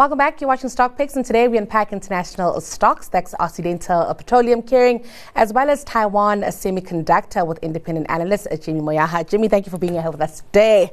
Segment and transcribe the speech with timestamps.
[0.00, 0.40] Welcome back.
[0.40, 3.08] You're watching Stock Picks, and today we unpack international stocks.
[3.08, 5.04] That's Occidental Petroleum Kering,
[5.34, 9.28] as well as Taiwan Semiconductor with independent analyst uh, Jimmy Moyaha.
[9.28, 10.90] Jimmy, thank you for being here with us today.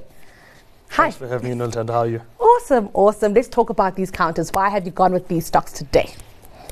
[0.90, 1.04] Hi.
[1.04, 1.90] Thanks for having me, Nilton.
[1.90, 2.22] How are you?
[2.38, 3.34] Awesome, awesome.
[3.34, 4.50] Let's talk about these counters.
[4.52, 6.14] Why have you gone with these stocks today?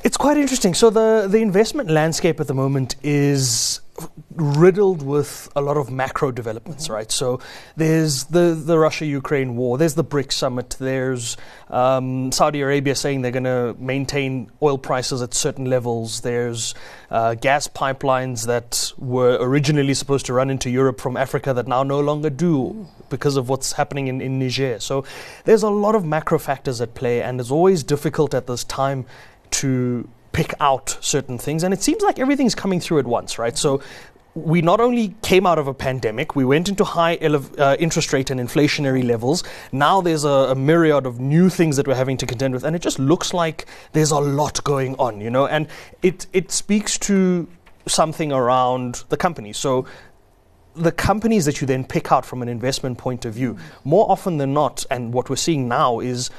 [0.05, 0.75] It's quite interesting.
[0.75, 3.81] So the, the investment landscape at the moment is
[4.35, 6.93] riddled with a lot of macro developments, mm-hmm.
[6.93, 7.11] right?
[7.11, 7.39] So
[7.75, 11.37] there's the, the Russia Ukraine war, there's the BRICS summit, there's
[11.71, 16.75] um, Saudi Arabia saying they're going to maintain oil prices at certain levels, there's
[17.09, 21.81] uh, gas pipelines that were originally supposed to run into Europe from Africa that now
[21.81, 22.87] no longer do mm.
[23.09, 24.79] because of what's happening in, in Niger.
[24.79, 25.03] So
[25.45, 29.07] there's a lot of macro factors at play, and it's always difficult at this time
[29.51, 31.63] to pick out certain things.
[31.63, 33.57] And it seems like everything's coming through at once, right?
[33.57, 33.81] So
[34.35, 38.29] we not only came out of a pandemic, we went into high uh, interest rate
[38.29, 39.45] and inflationary levels.
[39.71, 42.75] Now there's a, a, myriad of new things that we're having to contend with, and
[42.75, 45.47] it just looks like there's a lot going on, you know.
[45.47, 45.67] And
[46.01, 47.47] it it speaks to
[47.87, 49.53] something around the company.
[49.53, 49.85] So
[50.75, 54.37] the companies that you then pick out from an investment point of view, more often
[54.37, 56.29] than not, and what we're seeing now is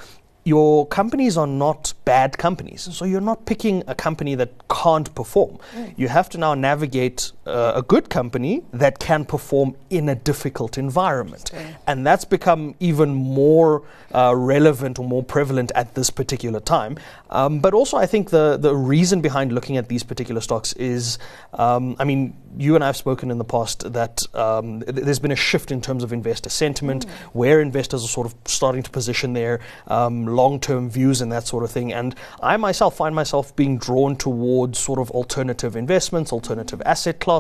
[0.47, 2.89] your companies are not bad companies.
[2.93, 5.59] So you're not picking a company that can't perform.
[5.75, 5.95] Mm.
[5.97, 10.79] You have to now navigate uh, a good company that can perform in a difficult
[10.79, 11.53] environment.
[11.87, 13.83] And that's become even more
[14.15, 16.99] uh, relevant or more prevalent at this particular time.
[17.31, 21.19] Um, but also, I think the, the reason behind looking at these particular stocks is
[21.55, 25.19] um, I mean, you and I have spoken in the past that um, th- there's
[25.19, 27.11] been a shift in terms of investor sentiment, mm.
[27.33, 31.47] where investors are sort of starting to position their um, long term views and that
[31.47, 31.93] sort of thing.
[31.93, 37.36] And I myself find myself being drawn towards sort of alternative investments, alternative asset classes,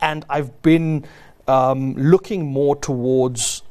[0.00, 1.04] and I've been
[1.46, 3.62] um, looking more towards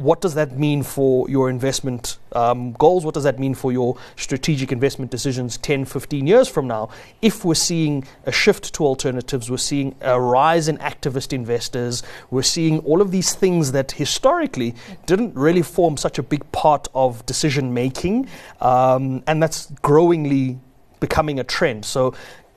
[0.00, 3.04] what does that mean for your investment um, goals?
[3.04, 6.88] What does that mean for your strategic investment decisions 10, 15 years from now?
[7.20, 12.42] If we're seeing a shift to alternatives, we're seeing a rise in activist investors, we're
[12.42, 14.74] seeing all of these things that historically
[15.06, 18.28] didn't really form such a big part of decision making,
[18.60, 20.58] um, and that's growingly
[21.00, 21.84] becoming a trend.
[21.84, 22.14] So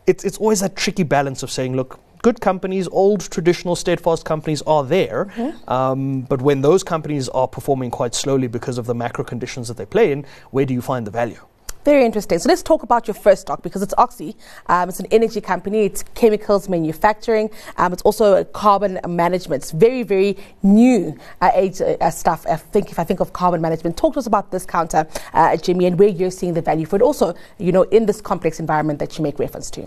[0.07, 4.63] it's, it's always that tricky balance of saying, look, good companies, old traditional steadfast companies
[4.63, 5.25] are there.
[5.25, 5.69] Mm-hmm.
[5.69, 9.77] Um, but when those companies are performing quite slowly because of the macro conditions that
[9.77, 11.39] they play in, where do you find the value?
[11.83, 12.39] Very interesting.
[12.39, 14.37] So let's talk about your first stock because it's Oxy.
[14.67, 15.83] Um, it's an energy company.
[15.83, 17.49] It's chemicals manufacturing.
[17.75, 19.63] Um, it's also carbon management.
[19.63, 22.45] It's very, very new uh, age uh, stuff.
[22.49, 25.57] I think if I think of carbon management, talk to us about this counter, uh,
[25.57, 27.01] Jimmy, and where you're seeing the value for it.
[27.01, 29.85] Also, you know, in this complex environment that you make reference to.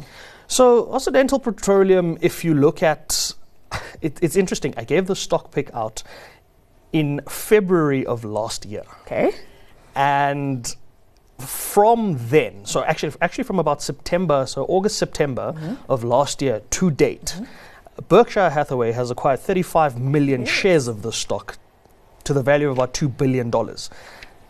[0.48, 3.34] So, Occidental Petroleum, if you look at
[4.00, 4.74] it, it's interesting.
[4.76, 6.02] I gave the stock pick out
[6.92, 8.82] in February of last year.
[9.02, 9.32] Okay.
[9.94, 10.74] And
[11.38, 15.90] from then, so actually, actually from about September, so August, September mm-hmm.
[15.90, 17.44] of last year to date, mm-hmm.
[18.08, 21.58] Berkshire Hathaway has acquired 35 million shares of the stock
[22.24, 23.50] to the value of about $2 billion.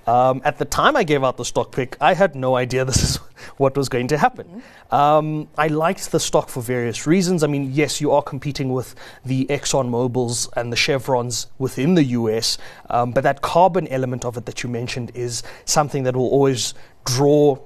[0.06, 3.02] Um, at the time I gave out the stock pick, I had no idea this
[3.02, 3.16] is
[3.56, 4.46] what was going to happen.
[4.46, 4.94] Mm-hmm.
[4.94, 7.42] Um, I liked the stock for various reasons.
[7.42, 8.94] I mean, yes, you are competing with
[9.24, 12.58] the Exxon Mobils and the Chevrons within the US,
[12.90, 16.74] um, but that carbon element of it that you mentioned is something that will always
[17.04, 17.58] draw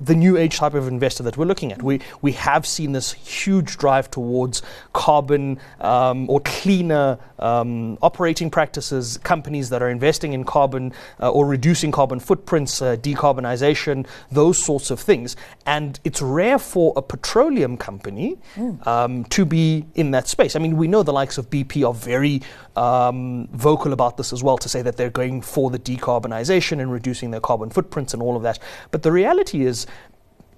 [0.00, 1.82] the new age type of investor that we're looking at.
[1.82, 4.62] We, we have seen this huge drive towards
[4.92, 11.46] carbon um, or cleaner um, operating practices, companies that are investing in carbon uh, or
[11.46, 15.36] reducing carbon footprints, uh, decarbonization, those sorts of things.
[15.64, 18.86] And it's rare for a petroleum company mm.
[18.86, 20.56] um, to be in that space.
[20.56, 22.42] I mean, we know the likes of BP are very
[22.76, 26.92] um, vocal about this as well to say that they're going for the decarbonization and
[26.92, 28.58] reducing their carbon footprints and all of that.
[28.90, 29.85] But the reality is,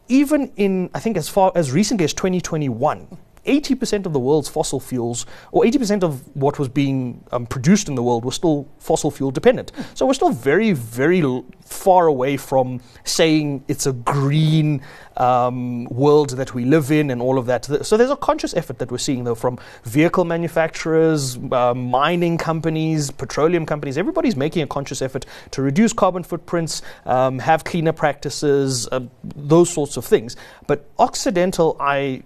[0.08, 4.80] even in, I think, as far as recently as 2021, 80% of the world's fossil
[4.80, 9.10] fuels, or 80% of what was being um, produced in the world, was still fossil
[9.10, 9.72] fuel dependent.
[9.94, 14.82] So we're still very, very l- far away from saying it's a green
[15.16, 17.64] um, world that we live in and all of that.
[17.84, 23.10] So there's a conscious effort that we're seeing, though, from vehicle manufacturers, uh, mining companies,
[23.10, 23.98] petroleum companies.
[23.98, 29.70] Everybody's making a conscious effort to reduce carbon footprints, um, have cleaner practices, uh, those
[29.70, 30.36] sorts of things.
[30.66, 32.22] But Occidental, I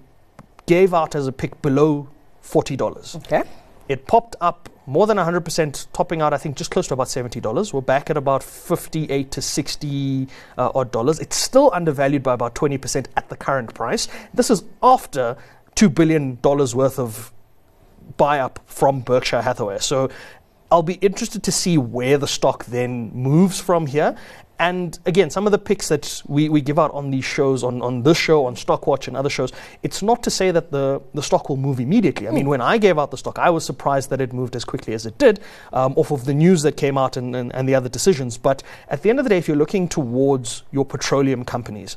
[0.67, 2.09] gave out as a pick below
[2.45, 3.17] $40.
[3.17, 3.43] Okay.
[3.89, 7.73] It popped up more than 100%, topping out, I think, just close to about $70.
[7.73, 10.29] We're back at about 58 to 60
[10.59, 11.21] uh, odd dollars.
[11.21, 14.09] It's still undervalued by about 20% at the current price.
[14.35, 15.37] This is after
[15.77, 17.33] $2 billion worth of
[18.17, 19.79] buy up from Berkshire Hathaway.
[19.79, 20.11] So
[20.71, 24.17] I'll be interested to see where the stock then moves from here.
[24.59, 27.83] And again, some of the picks that we, we give out on these shows, on,
[27.83, 29.51] on this show, on Stockwatch and other shows,
[29.83, 32.29] it's not to say that the, the stock will move immediately.
[32.29, 34.65] I mean, when I gave out the stock, I was surprised that it moved as
[34.65, 35.41] quickly as it did
[35.73, 38.39] um, off of the news that came out and, and, and the other decisions.
[38.39, 41.97] But at the end of the day, if you're looking towards your petroleum companies,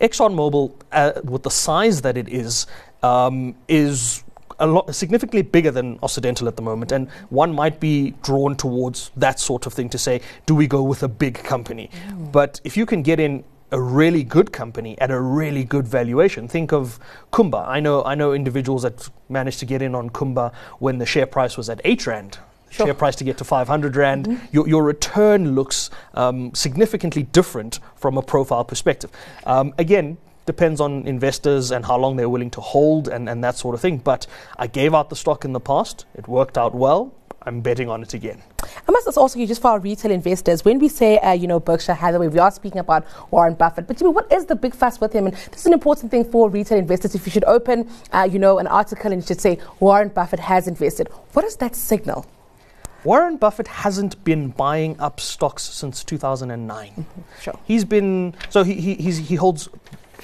[0.00, 2.66] ExxonMobil, uh, with the size that it is,
[3.02, 4.22] um, is
[4.58, 9.10] a lot significantly bigger than Occidental at the moment, and one might be drawn towards
[9.16, 11.90] that sort of thing to say, do we go with a big company?
[12.08, 12.32] Mm.
[12.32, 16.46] But if you can get in a really good company at a really good valuation.
[16.46, 17.00] Think of
[17.32, 17.66] Kumba.
[17.66, 21.26] I know I know individuals that managed to get in on Kumba when the share
[21.26, 22.38] price was at eight rand.
[22.70, 22.86] Sure.
[22.86, 24.26] Share price to get to 500 rand.
[24.26, 24.46] Mm-hmm.
[24.52, 29.10] Your, your return looks um, significantly different from a profile perspective.
[29.46, 33.56] Um, again, depends on investors and how long they're willing to hold and, and that
[33.56, 33.98] sort of thing.
[33.98, 34.26] But
[34.56, 37.12] I gave out the stock in the past, it worked out well.
[37.42, 38.42] I'm betting on it again.
[38.88, 41.60] I must also you just for our retail investors, when we say, uh, you know,
[41.60, 43.86] Berkshire Hathaway, we are speaking about Warren Buffett.
[43.86, 45.26] But Jimmy, what is the big fuss with him?
[45.26, 47.14] And this is an important thing for retail investors.
[47.14, 50.40] If you should open, uh, you know, an article and you should say Warren Buffett
[50.40, 52.26] has invested, what does that signal?
[53.04, 56.88] Warren Buffett hasn't been buying up stocks since 2009.
[56.90, 57.02] Mm-hmm.
[57.40, 57.56] Sure.
[57.64, 59.68] He's been so he he he holds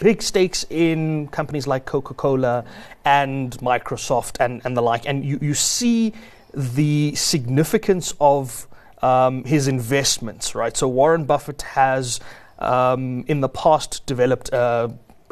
[0.00, 2.65] big stakes in companies like Coca Cola
[3.05, 5.06] and Microsoft and, and the like.
[5.06, 6.12] And you, you see
[6.55, 8.67] the significance of
[9.00, 10.77] um, his investments, right?
[10.77, 12.21] So Warren Buffett has.
[12.59, 14.53] Um, in the past, developed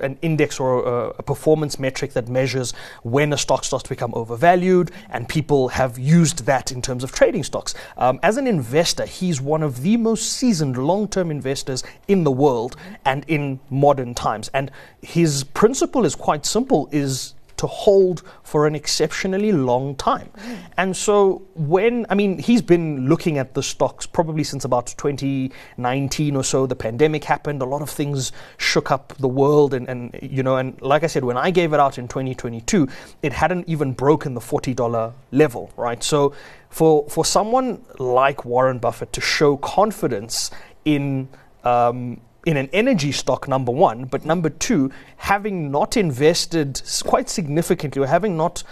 [0.01, 4.13] an index or a, a, performance metric that measures when a stock starts to become
[4.15, 7.75] overvalued, and people have used that in terms of trading stocks.
[7.97, 12.31] Um, as an investor, he's one of the most seasoned long term investors in the
[12.31, 14.51] world and in modern times.
[14.55, 14.71] And
[15.03, 20.31] his principle is quite simple is to hold for an exceptionally long time.
[20.79, 26.37] And so when, I mean, he's been looking at the stocks probably since about 2019
[26.37, 26.67] or so.
[26.67, 29.75] The pandemic happened, a lot of things shook up the world.
[29.75, 32.89] And, and you know, and like I said, when I gave it out in 2022,
[33.23, 36.03] it hadn't even broken the $40 level, right?
[36.03, 36.33] So
[36.71, 40.51] for, for someone like Warren Buffett to show confidence
[40.87, 41.29] in
[41.63, 48.03] um, in an energy stock, number one, but number two, having not invested quite significantly
[48.03, 48.63] or having not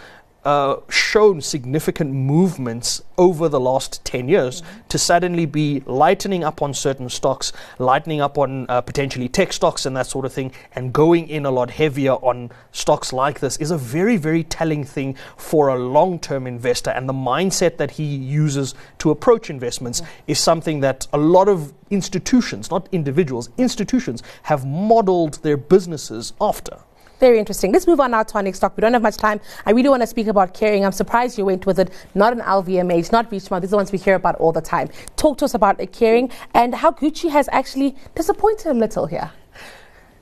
[0.49, 4.81] uh, shown significant movements over the last 10 years mm-hmm.
[4.89, 9.85] to suddenly be lightening up on certain stocks, lightening up on uh, potentially tech stocks
[9.85, 13.59] and that sort of thing, and going in a lot heavier on stocks like this
[13.59, 16.93] is a very, very telling thing for a long term investor.
[16.93, 20.31] And the mindset that he uses to approach investments mm-hmm.
[20.33, 26.79] is something that a lot of institutions, not individuals, institutions have modeled their businesses after.
[27.19, 27.73] Very interesting.
[27.73, 28.77] Let's move on now to our next talk.
[28.77, 29.41] We don't have much time.
[29.67, 30.85] I really want to speak about Kering.
[30.85, 33.63] I'm surprised you went with it, not an LVMH, not Richemont.
[33.63, 34.89] These are the ones we hear about all the time.
[35.17, 39.33] Talk to us about Kering and how Gucci has actually disappointed a little here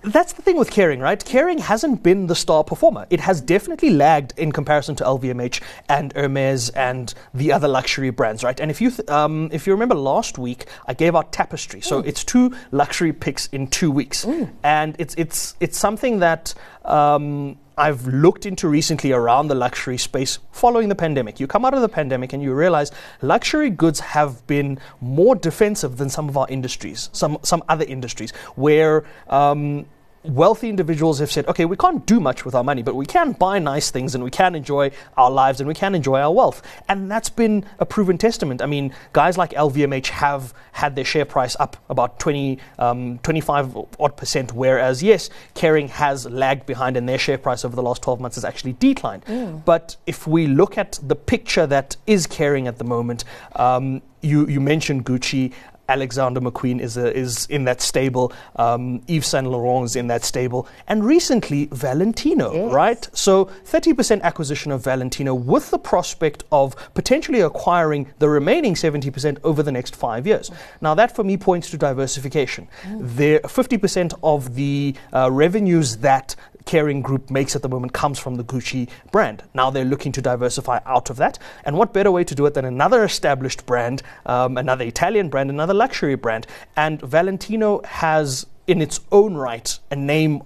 [0.06, 1.22] that's the thing with Kering, right?
[1.22, 3.06] Kering hasn't been the star performer.
[3.10, 8.44] It has definitely lagged in comparison to LVMH and Hermes and the other luxury brands,
[8.44, 8.58] right?
[8.60, 12.02] And if you th- um, if you remember last week, I gave out Tapestry, so
[12.02, 12.06] mm.
[12.06, 14.50] it's two luxury picks in two weeks, mm.
[14.62, 16.54] and it's it's it's something that.
[16.84, 21.38] Um, I've looked into recently around the luxury space following the pandemic.
[21.38, 25.98] You come out of the pandemic and you realize luxury goods have been more defensive
[25.98, 29.84] than some of our industries, some some other industries, where um,
[30.28, 33.32] wealthy individuals have said, okay, we can't do much with our money, but we can
[33.32, 36.62] buy nice things and we can enjoy our lives and we can enjoy our wealth.
[36.88, 38.62] And that's been a proven testament.
[38.62, 43.76] I mean, guys like LVMH have had their share price up about 20, um, 25
[43.98, 48.02] odd percent, whereas, yes, Kering has lagged behind and their share price over the last
[48.02, 49.24] 12 months has actually declined.
[49.24, 49.64] Mm.
[49.64, 54.46] But if we look at the picture that is Kering at the moment, um, you,
[54.46, 55.52] you mentioned Gucci.
[55.88, 58.32] Alexander McQueen is, a, is in that stable.
[58.56, 60.68] Um, Yves Saint Laurent is in that stable.
[60.88, 62.72] And recently, Valentino, yes.
[62.72, 63.08] right?
[63.12, 69.62] So 30% acquisition of Valentino with the prospect of potentially acquiring the remaining 70% over
[69.62, 70.50] the next five years.
[70.80, 72.68] Now, that for me points to diversification.
[72.84, 73.16] Mm.
[73.16, 76.34] There, 50% of the uh, revenues that
[76.66, 79.44] Kering Group makes at the moment comes from the Gucci brand.
[79.54, 81.38] Now they're looking to diversify out of that.
[81.64, 85.48] And what better way to do it than another established brand, um, another Italian brand,
[85.48, 86.46] another luxury brand?
[86.76, 90.42] And Valentino has, in its own right, a name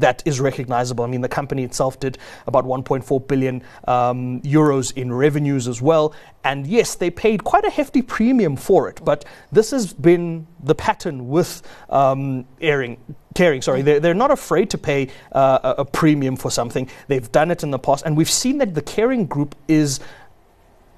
[0.00, 1.04] that is recognizable.
[1.04, 6.14] I mean, the company itself did about 1.4 billion um, euros in revenues as well.
[6.44, 9.00] And yes, they paid quite a hefty premium for it.
[9.04, 12.98] But this has been the pattern with um, airing.
[13.34, 16.88] Kering, sorry, they're, they're not afraid to pay uh, a premium for something.
[17.06, 20.00] They've done it in the past, and we've seen that the Kering Group is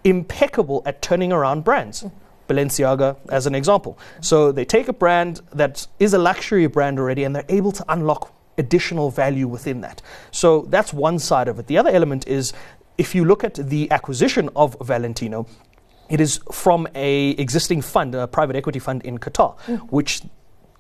[0.05, 2.07] impeccable at turning around brands
[2.51, 3.99] Balenciaga as an example.
[4.21, 7.85] So they take a brand that is a luxury brand already and they're able to
[7.89, 10.03] unlock additional value within that.
[10.31, 11.67] So that's one side of it.
[11.67, 12.53] The other element is
[12.99, 15.47] if you look at the acquisition of Valentino,
[16.11, 19.79] it is from a existing fund, a private equity fund in Qatar, mm.
[19.91, 20.23] which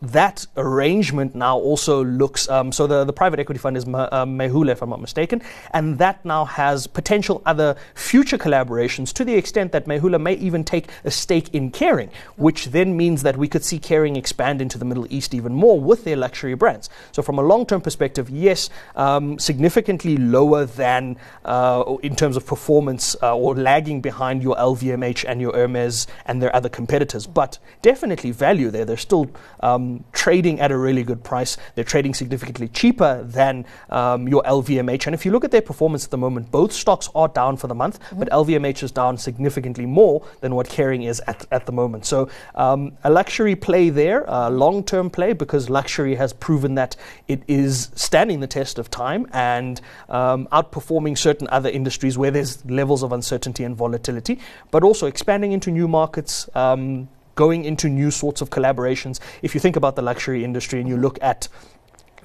[0.02, 4.26] that arrangement now also looks um, so the, the private equity fund is Ma, uh,
[4.68, 5.42] if I'm not mistaken,
[5.72, 10.64] and that now has potential other future collaborations to the extent that Mayhoola may even
[10.64, 14.78] take a stake in Kering, which then means that we could see Kering expand into
[14.78, 16.88] the Middle East even more with their luxury brands.
[17.12, 22.46] So, from a long term perspective, yes, um, significantly lower than uh, in terms of
[22.46, 27.58] performance uh, or lagging behind your LVMH and your Hermes and their other competitors, but
[27.82, 28.84] definitely value there.
[28.84, 29.30] They're still
[29.60, 31.56] um, trading at a really good price.
[31.74, 35.06] They're trading significantly cheaper than um, your LVMH.
[35.06, 37.66] And if you look at their performance at the moment, both stocks are down for
[37.66, 38.18] the month, mm-hmm.
[38.18, 42.06] but LVMH is down significantly more than what Kering is at, at the moment.
[42.06, 46.96] So um, a luxury play there, a long term play, because luxury has proven that
[47.28, 52.64] it is standing the test of time and um, outperforming certain other industries where there's
[52.66, 54.38] levels of uncertainty and volatility,
[54.70, 56.48] but also expanding into new markets.
[56.54, 59.20] Um, going into new sorts of collaborations.
[59.42, 61.48] If you think about the luxury industry and you look at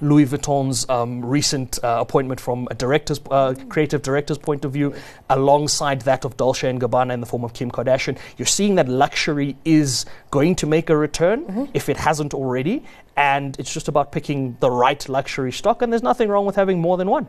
[0.00, 4.94] Louis Vuitton's um, recent uh, appointment from a director's, uh, creative director's point of view,
[5.30, 8.88] alongside that of Dolce and Gabbana in the form of Kim Kardashian, you're seeing that
[8.88, 11.64] luxury is going to make a return mm-hmm.
[11.72, 12.84] if it hasn't already,
[13.16, 15.80] and it's just about picking the right luxury stock.
[15.80, 17.26] And there's nothing wrong with having more than one.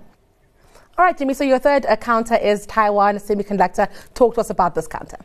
[0.97, 1.35] All right, Jimmy.
[1.35, 3.87] So your third uh, counter is Taiwan Semiconductor.
[4.13, 5.17] Talk to us about this counter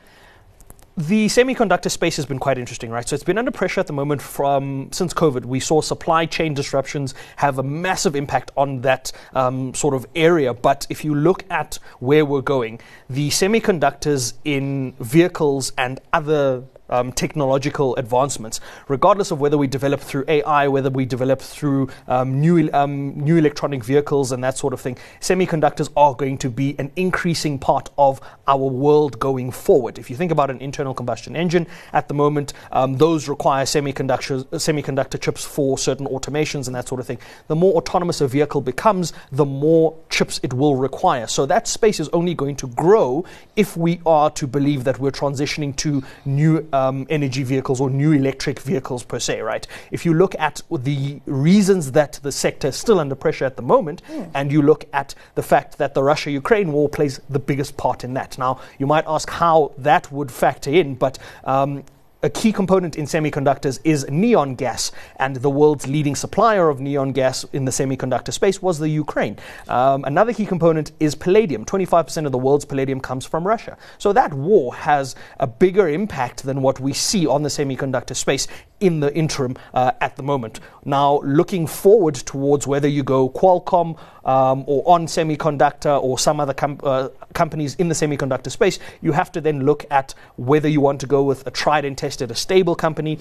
[0.96, 3.08] the semiconductor space has been quite interesting, right?
[3.08, 5.44] So it's been under pressure at the moment from since COVID.
[5.44, 10.52] We saw supply chain disruptions have a massive impact on that um, sort of area.
[10.52, 17.11] But if you look at where we're going, the semiconductors in vehicles and other um,
[17.12, 22.70] technological advancements, regardless of whether we develop through AI, whether we develop through um, new,
[22.72, 24.96] um, new electronic vehicles and that sort of thing.
[25.20, 29.99] Semiconductors are going to be an increasing part of our world going forward.
[29.99, 34.44] If you think about an internal combustion engine at the moment, um, those require semiconductor,
[34.44, 37.18] semiconductor chips for certain automations and that sort of thing.
[37.49, 41.26] The more autonomous a vehicle becomes, the more chips it will require.
[41.26, 43.25] So that space is only going to grow
[43.56, 47.90] if we are to believe that we're transitioning to new uh, um, energy vehicles or
[47.90, 49.66] new electric vehicles per se, right?
[49.90, 53.62] If you look at the reasons that the sector is still under pressure at the
[53.62, 54.30] moment, mm.
[54.34, 58.04] and you look at the fact that the Russia Ukraine war plays the biggest part
[58.04, 58.38] in that.
[58.38, 61.84] Now, you might ask how that would factor in, but um,
[62.23, 67.11] a key component in semiconductors is neon gas, and the world's leading supplier of neon
[67.11, 69.37] gas in the semiconductor space was the Ukraine.
[69.69, 71.64] Um, another key component is palladium.
[71.64, 73.76] 25% of the world's palladium comes from Russia.
[73.99, 78.47] So that war has a bigger impact than what we see on the semiconductor space
[78.82, 80.60] in the interim uh, at the moment.
[80.84, 86.52] Now, looking forward towards whether you go Qualcomm um, or on semiconductor or some other
[86.52, 90.80] com- uh, companies in the semiconductor space, you have to then look at whether you
[90.80, 93.18] want to go with a tried and tested, a stable company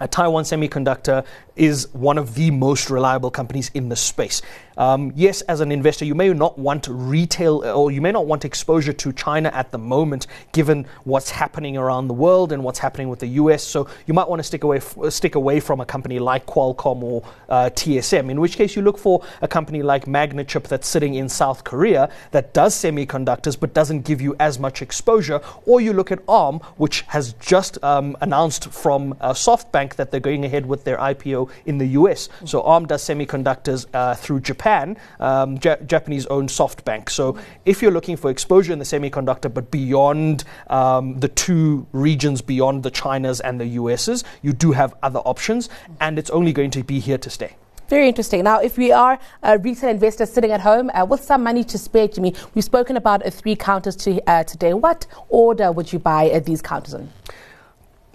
[0.00, 1.24] a Taiwan Semiconductor
[1.56, 4.42] is one of the most reliable companies in the space.
[4.76, 8.44] Um, yes, as an investor, you may not want retail or you may not want
[8.44, 13.08] exposure to China at the moment, given what's happening around the world and what's happening
[13.08, 13.62] with the US.
[13.62, 17.02] So you might want to stick away f- stick away from a company like Qualcomm
[17.02, 18.30] or uh, TSM.
[18.30, 22.10] In which case, you look for a company like Magnachip that's sitting in South Korea
[22.32, 25.40] that does semiconductors but doesn't give you as much exposure.
[25.66, 30.20] Or you look at ARM, which has just um, announced from uh, SoftBank that they're
[30.20, 32.28] going ahead with their IPO in the US.
[32.44, 34.63] So ARM does semiconductors uh, through Japan,
[35.20, 37.10] um, ja- Japanese owned SoftBank.
[37.10, 42.42] So if you're looking for exposure in the semiconductor, but beyond um, the two regions,
[42.42, 45.68] beyond the Chinas and the USs, you do have other options,
[46.00, 47.56] and it's only going to be here to stay.
[47.88, 48.44] Very interesting.
[48.44, 51.76] Now, if we are a retail investor sitting at home uh, with some money to
[51.76, 54.72] spare, Jimmy, we've spoken about uh, three counters to, uh, today.
[54.72, 57.10] What order would you buy uh, these counters in?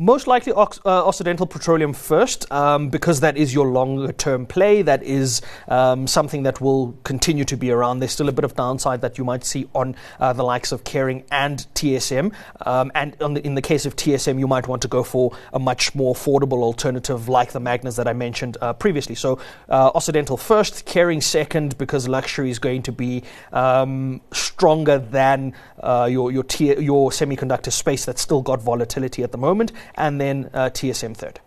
[0.02, 4.82] Most likely uh, Occidental Petroleum first, um, because that is your longer term play.
[4.82, 8.00] That is um, something that will continue to be around.
[8.00, 10.86] There's still a bit of downside that you might see on uh, the likes of
[10.86, 12.34] Kering and TSM.
[12.66, 15.60] Um, and the, in the case of TSM, you might want to go for a
[15.60, 19.16] much more affordable alternative like the Magnas that I mentioned uh, previously.
[19.16, 25.54] So uh, Occidental first, Kering second, because luxury is going to be um, stronger than
[25.82, 30.50] uh, your, your, your semiconductor space that's still got volatility at the moment and then
[30.54, 31.40] uh, TSM third.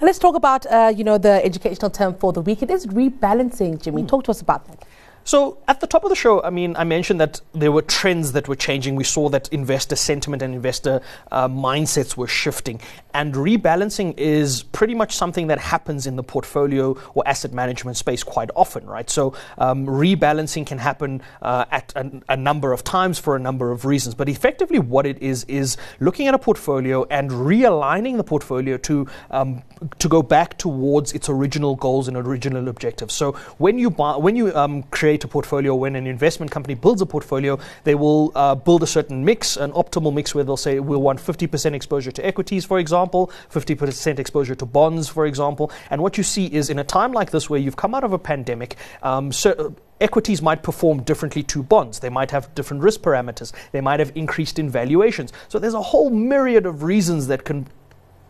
[0.00, 2.62] Now let's talk about uh, you know the educational term for the week.
[2.62, 4.02] It is rebalancing, Jimmy.
[4.02, 4.08] Mm.
[4.08, 4.84] Talk to us about that.
[5.30, 8.32] So at the top of the show, I mean, I mentioned that there were trends
[8.32, 8.96] that were changing.
[8.96, 12.80] We saw that investor sentiment and investor uh, mindsets were shifting,
[13.14, 18.24] and rebalancing is pretty much something that happens in the portfolio or asset management space
[18.24, 19.08] quite often, right?
[19.08, 23.70] So um, rebalancing can happen uh, at a, a number of times for a number
[23.70, 28.24] of reasons, but effectively, what it is is looking at a portfolio and realigning the
[28.24, 29.62] portfolio to um,
[30.00, 33.14] to go back towards its original goals and original objectives.
[33.14, 37.02] So when you buy, when you um, create a portfolio, when an investment company builds
[37.02, 40.80] a portfolio, they will uh, build a certain mix, an optimal mix, where they'll say
[40.80, 45.70] we'll want 50% exposure to equities, for example, 50% exposure to bonds, for example.
[45.90, 48.12] And what you see is in a time like this, where you've come out of
[48.12, 52.00] a pandemic, um, so equities might perform differently to bonds.
[52.00, 53.52] They might have different risk parameters.
[53.72, 55.32] They might have increased in valuations.
[55.48, 57.66] So there's a whole myriad of reasons that can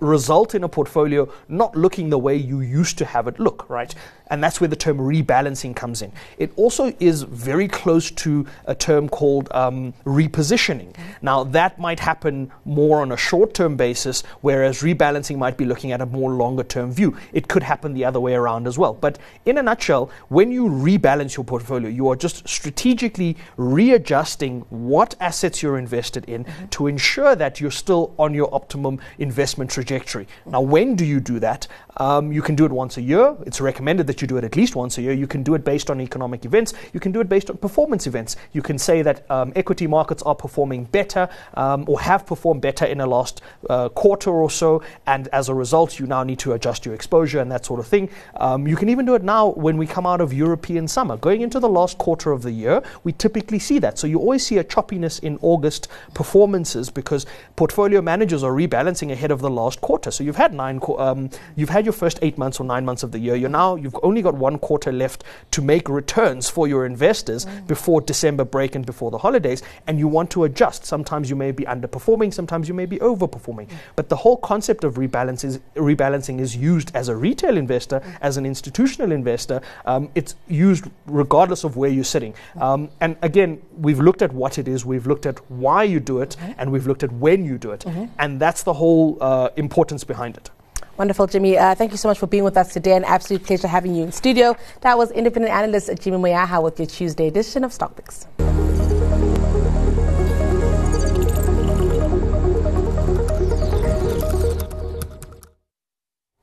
[0.00, 3.94] result in a portfolio not looking the way you used to have it look, right?
[4.30, 6.12] And that's where the term rebalancing comes in.
[6.38, 10.94] It also is very close to a term called um, repositioning.
[11.20, 15.90] Now, that might happen more on a short term basis, whereas rebalancing might be looking
[15.90, 17.16] at a more longer term view.
[17.32, 18.94] It could happen the other way around as well.
[18.94, 25.16] But in a nutshell, when you rebalance your portfolio, you are just strategically readjusting what
[25.20, 26.66] assets you're invested in mm-hmm.
[26.66, 29.89] to ensure that you're still on your optimum investment trajectory.
[29.98, 30.50] Mm-hmm.
[30.50, 31.66] Now, when do you do that?
[31.96, 33.36] Um, you can do it once a year.
[33.46, 35.12] It's recommended that you do it at least once a year.
[35.12, 36.72] You can do it based on economic events.
[36.92, 38.36] You can do it based on performance events.
[38.52, 42.84] You can say that um, equity markets are performing better um, or have performed better
[42.84, 46.52] in the last uh, quarter or so, and as a result, you now need to
[46.52, 48.08] adjust your exposure and that sort of thing.
[48.36, 51.16] Um, you can even do it now when we come out of European summer.
[51.16, 53.98] Going into the last quarter of the year, we typically see that.
[53.98, 59.30] So you always see a choppiness in August performances because portfolio managers are rebalancing ahead
[59.30, 60.10] of the last quarter.
[60.10, 63.12] So you've had nine, um, you've had your first eight months or nine months of
[63.12, 63.36] the year.
[63.36, 67.66] You're now you've only got one quarter left to make returns for your investors mm.
[67.66, 70.84] before December break and before the holidays, and you want to adjust.
[70.84, 73.68] Sometimes you may be underperforming, sometimes you may be overperforming.
[73.68, 73.76] Mm.
[73.96, 78.16] But the whole concept of rebalance is, rebalancing is used as a retail investor, mm.
[78.20, 79.60] as an institutional investor.
[79.86, 82.34] Um, it's used regardless of where you're sitting.
[82.54, 82.62] Mm.
[82.62, 86.20] Um, and again, we've looked at what it is, we've looked at why you do
[86.20, 86.52] it, mm-hmm.
[86.58, 87.80] and we've looked at when you do it.
[87.80, 88.04] Mm-hmm.
[88.18, 89.69] And that's the whole uh, importance
[90.06, 90.50] behind it.
[90.98, 91.56] Wonderful, Jimmy.
[91.56, 92.94] Uh, thank you so much for being with us today.
[92.94, 94.54] An absolute pleasure having you in studio.
[94.82, 98.26] That was independent analyst Jimmy Moyaha with your Tuesday edition of Stock Picks.